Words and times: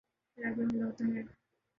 عراق 0.37 0.55
پہ 0.57 0.61
حملہ 0.63 0.83
ہوتا 0.83 1.03
ہے۔ 1.15 1.21